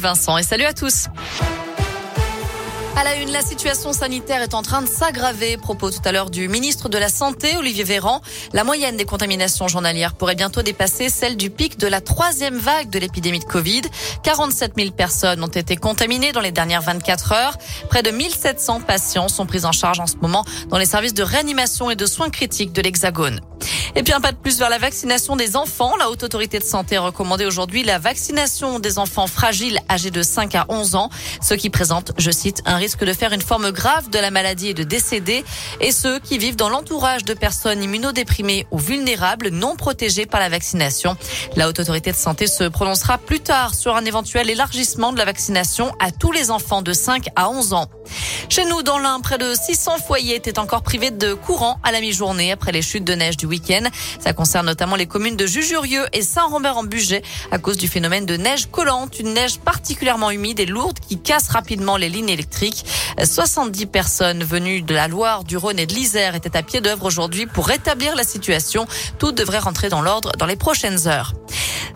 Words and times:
Vincent 0.00 0.38
et 0.38 0.44
salut 0.44 0.62
à 0.62 0.72
tous. 0.72 1.06
À 2.94 3.02
la 3.02 3.16
une, 3.16 3.32
la 3.32 3.42
situation 3.42 3.92
sanitaire 3.92 4.42
est 4.42 4.54
en 4.54 4.62
train 4.62 4.80
de 4.80 4.86
s'aggraver. 4.86 5.56
Propos 5.56 5.90
tout 5.90 5.98
à 6.04 6.12
l'heure 6.12 6.30
du 6.30 6.46
ministre 6.48 6.88
de 6.88 6.96
la 6.98 7.08
Santé, 7.08 7.56
Olivier 7.56 7.82
Véran. 7.82 8.20
La 8.52 8.62
moyenne 8.62 8.96
des 8.96 9.04
contaminations 9.04 9.66
journalières 9.66 10.14
pourrait 10.14 10.36
bientôt 10.36 10.62
dépasser 10.62 11.08
celle 11.08 11.36
du 11.36 11.50
pic 11.50 11.78
de 11.80 11.88
la 11.88 12.00
troisième 12.00 12.58
vague 12.58 12.90
de 12.90 13.00
l'épidémie 13.00 13.40
de 13.40 13.44
Covid. 13.44 13.82
47 14.22 14.74
000 14.76 14.92
personnes 14.92 15.42
ont 15.42 15.48
été 15.48 15.74
contaminées 15.74 16.30
dans 16.30 16.42
les 16.42 16.52
dernières 16.52 16.82
24 16.82 17.32
heures. 17.32 17.58
Près 17.88 18.04
de 18.04 18.12
1700 18.12 18.82
patients 18.82 19.26
sont 19.26 19.46
pris 19.46 19.64
en 19.64 19.72
charge 19.72 19.98
en 19.98 20.06
ce 20.06 20.16
moment 20.22 20.44
dans 20.68 20.78
les 20.78 20.86
services 20.86 21.14
de 21.14 21.24
réanimation 21.24 21.90
et 21.90 21.96
de 21.96 22.06
soins 22.06 22.30
critiques 22.30 22.72
de 22.72 22.82
l'Hexagone. 22.82 23.40
Et 23.94 24.02
puis 24.02 24.12
un 24.12 24.20
pas 24.20 24.32
de 24.32 24.36
plus 24.36 24.58
vers 24.58 24.70
la 24.70 24.78
vaccination 24.78 25.36
des 25.36 25.56
enfants. 25.56 25.96
La 25.96 26.10
Haute 26.10 26.22
Autorité 26.22 26.58
de 26.58 26.64
Santé 26.64 26.96
a 26.96 27.00
recommandé 27.00 27.46
aujourd'hui 27.46 27.82
la 27.82 27.98
vaccination 27.98 28.78
des 28.78 28.98
enfants 28.98 29.26
fragiles 29.26 29.80
âgés 29.90 30.10
de 30.10 30.22
5 30.22 30.54
à 30.54 30.66
11 30.68 30.94
ans, 30.94 31.10
ceux 31.40 31.56
qui 31.56 31.70
présentent, 31.70 32.12
je 32.18 32.30
cite, 32.30 32.62
un 32.66 32.76
risque 32.76 33.04
de 33.04 33.12
faire 33.12 33.32
une 33.32 33.40
forme 33.40 33.70
grave 33.70 34.10
de 34.10 34.18
la 34.18 34.30
maladie 34.30 34.68
et 34.68 34.74
de 34.74 34.82
décéder, 34.82 35.44
et 35.80 35.92
ceux 35.92 36.18
qui 36.18 36.38
vivent 36.38 36.56
dans 36.56 36.68
l'entourage 36.68 37.24
de 37.24 37.34
personnes 37.34 37.82
immunodéprimées 37.82 38.66
ou 38.70 38.78
vulnérables 38.78 39.48
non 39.48 39.76
protégées 39.76 40.26
par 40.26 40.40
la 40.40 40.48
vaccination. 40.48 41.16
La 41.56 41.68
Haute 41.68 41.80
Autorité 41.80 42.12
de 42.12 42.16
Santé 42.16 42.46
se 42.46 42.64
prononcera 42.64 43.18
plus 43.18 43.40
tard 43.40 43.74
sur 43.74 43.96
un 43.96 44.04
éventuel 44.04 44.50
élargissement 44.50 45.12
de 45.12 45.18
la 45.18 45.24
vaccination 45.24 45.92
à 45.98 46.10
tous 46.10 46.32
les 46.32 46.50
enfants 46.50 46.82
de 46.82 46.92
5 46.92 47.28
à 47.36 47.50
11 47.50 47.72
ans. 47.72 47.86
Chez 48.48 48.64
nous, 48.64 48.82
dans 48.82 48.98
l'Ain, 48.98 49.20
près 49.20 49.38
de 49.38 49.54
600 49.54 49.98
foyers 49.98 50.36
étaient 50.36 50.58
encore 50.58 50.82
privés 50.82 51.10
de 51.10 51.34
courant 51.34 51.78
à 51.82 51.92
la 51.92 52.00
mi-journée 52.00 52.52
après 52.52 52.72
les 52.72 52.82
chutes 52.82 53.04
de 53.04 53.14
neige 53.14 53.36
du 53.36 53.46
week-end. 53.46 53.77
Ça 54.18 54.32
concerne 54.32 54.66
notamment 54.66 54.96
les 54.96 55.06
communes 55.06 55.36
de 55.36 55.46
Jujurieux 55.46 56.06
et 56.12 56.22
Saint-Rambert-en-Bugey 56.22 57.22
à 57.50 57.58
cause 57.58 57.76
du 57.76 57.88
phénomène 57.88 58.26
de 58.26 58.36
neige 58.36 58.66
collante, 58.70 59.18
une 59.18 59.34
neige 59.34 59.58
particulièrement 59.58 60.30
humide 60.30 60.60
et 60.60 60.66
lourde 60.66 60.98
qui 61.00 61.18
casse 61.18 61.48
rapidement 61.48 61.96
les 61.96 62.08
lignes 62.08 62.28
électriques. 62.28 62.84
70 63.22 63.86
personnes 63.86 64.44
venues 64.44 64.82
de 64.82 64.94
la 64.94 65.08
Loire, 65.08 65.44
du 65.44 65.56
Rhône 65.56 65.78
et 65.78 65.86
de 65.86 65.94
l'Isère 65.94 66.34
étaient 66.34 66.56
à 66.56 66.62
pied 66.62 66.80
d'œuvre 66.80 67.06
aujourd'hui 67.06 67.46
pour 67.46 67.66
rétablir 67.66 68.14
la 68.16 68.24
situation. 68.24 68.86
Tout 69.18 69.32
devrait 69.32 69.58
rentrer 69.58 69.88
dans 69.88 70.02
l'ordre 70.02 70.32
dans 70.38 70.46
les 70.46 70.56
prochaines 70.56 71.08
heures. 71.08 71.34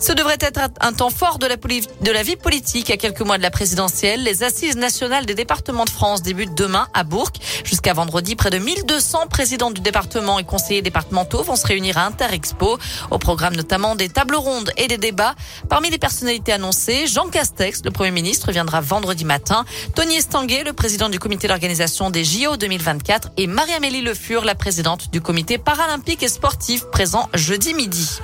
Ce 0.02 0.10
devrait 0.10 0.36
être 0.40 0.58
un 0.80 0.92
temps 0.92 1.10
fort 1.10 1.38
de 1.38 1.46
la, 1.46 2.22
vie 2.24 2.34
politique 2.34 2.90
à 2.90 2.96
quelques 2.96 3.20
mois 3.20 3.38
de 3.38 3.42
la 3.42 3.52
présidentielle. 3.52 4.24
Les 4.24 4.42
assises 4.42 4.74
nationales 4.74 5.26
des 5.26 5.36
départements 5.36 5.84
de 5.84 5.90
France 5.90 6.22
débutent 6.22 6.56
demain 6.56 6.88
à 6.92 7.04
Bourg. 7.04 7.30
Jusqu'à 7.62 7.92
vendredi, 7.92 8.34
près 8.34 8.50
de 8.50 8.58
1200 8.58 9.28
présidents 9.30 9.70
du 9.70 9.80
département 9.80 10.40
et 10.40 10.44
conseillers 10.44 10.82
départementaux 10.82 11.44
vont 11.44 11.54
se 11.54 11.64
réunir 11.68 11.98
à 11.98 12.06
Interexpo. 12.06 12.78
Au 13.12 13.18
programme 13.18 13.54
notamment 13.54 13.94
des 13.94 14.08
tables 14.08 14.34
rondes 14.34 14.72
et 14.76 14.88
des 14.88 14.98
débats. 14.98 15.36
Parmi 15.68 15.88
les 15.88 15.98
personnalités 15.98 16.50
annoncées, 16.50 17.06
Jean 17.06 17.28
Castex, 17.28 17.82
le 17.84 17.92
Premier 17.92 18.10
ministre, 18.10 18.50
viendra 18.50 18.80
vendredi 18.80 19.24
matin. 19.24 19.64
Tony 19.94 20.16
Estanguet, 20.16 20.64
le 20.64 20.72
président 20.72 21.10
du 21.10 21.20
comité 21.20 21.46
d'organisation 21.46 22.10
des 22.10 22.24
JO 22.24 22.56
2024 22.56 23.28
et 23.36 23.46
Marie-Amélie 23.46 24.02
Le 24.02 24.14
Fur, 24.14 24.44
la 24.44 24.56
présidente 24.56 25.12
du 25.12 25.20
comité 25.20 25.58
paralympique 25.58 26.24
et 26.24 26.28
sportif 26.28 26.86
présent 26.90 27.28
jeudi 27.34 27.72
midi. 27.72 28.18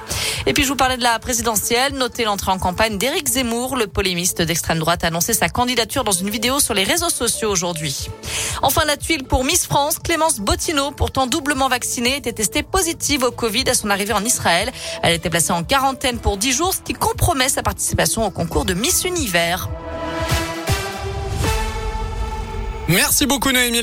Et 0.46 0.52
puis 0.52 0.64
je 0.64 0.68
vous 0.68 0.76
parlais 0.76 0.96
de 0.96 1.02
la 1.02 1.18
présidentielle. 1.68 1.98
Notez 1.98 2.24
l'entrée 2.24 2.50
en 2.50 2.58
campagne 2.58 2.98
d'Éric 2.98 3.28
Zemmour. 3.28 3.76
Le 3.76 3.86
polémiste 3.86 4.42
d'extrême 4.42 4.78
droite 4.78 5.04
a 5.04 5.08
annoncé 5.08 5.32
sa 5.32 5.48
candidature 5.48 6.04
dans 6.04 6.12
une 6.12 6.30
vidéo 6.30 6.60
sur 6.60 6.74
les 6.74 6.84
réseaux 6.84 7.10
sociaux 7.10 7.50
aujourd'hui. 7.50 8.08
Enfin, 8.62 8.84
la 8.86 8.96
tuile 8.96 9.24
pour 9.24 9.44
Miss 9.44 9.66
France, 9.66 9.98
Clémence 9.98 10.40
Bottineau, 10.40 10.90
pourtant 10.90 11.26
doublement 11.26 11.68
vaccinée, 11.68 12.16
était 12.16 12.32
testée 12.32 12.62
positive 12.62 13.22
au 13.24 13.30
Covid 13.30 13.64
à 13.68 13.74
son 13.74 13.90
arrivée 13.90 14.14
en 14.14 14.24
Israël. 14.24 14.70
Elle 15.02 15.14
était 15.14 15.30
placée 15.30 15.52
en 15.52 15.62
quarantaine 15.62 16.18
pour 16.18 16.36
10 16.36 16.52
jours, 16.52 16.74
ce 16.74 16.80
qui 16.80 16.94
compromet 16.94 17.48
sa 17.48 17.62
participation 17.62 18.24
au 18.26 18.30
concours 18.30 18.64
de 18.64 18.74
Miss 18.74 19.04
Univers. 19.04 19.68
Merci 22.88 23.26
beaucoup 23.26 23.52
Noémie. 23.52 23.76